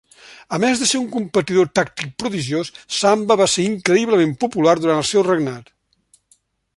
[0.55, 5.09] A més de ser un competidor tàctic prodigiós, Zamba va ser increïblement popular durant el
[5.15, 5.71] seu regnat.